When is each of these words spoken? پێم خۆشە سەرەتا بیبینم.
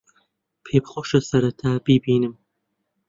پێم 0.65 0.83
خۆشە 0.91 1.19
سەرەتا 1.29 1.71
بیبینم. 1.85 2.33